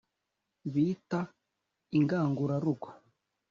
[0.73, 1.19] Bita
[1.97, 2.87] Ingangurarugo